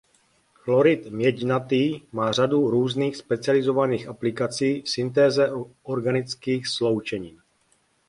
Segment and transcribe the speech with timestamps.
[0.53, 5.51] Chlorid měďnatý má řadu různých specializovaných aplikací v syntéze
[5.83, 7.41] organických sloučenin.